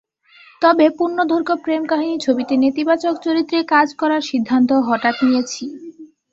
তবে 0.61 0.85
পূর্ণদৈর্ঘ্য 0.97 1.55
প্রেমকাহিনি 1.63 2.15
ছবিতে 2.25 2.53
নেতিবাচক 2.63 3.15
চরিত্রে 3.25 3.59
কাজ 3.73 3.87
করার 4.01 4.21
সিদ্ধান্ত 4.29 4.69
হঠাৎ 4.87 5.15
করে 5.15 5.25
নিয়েছি। 5.25 5.63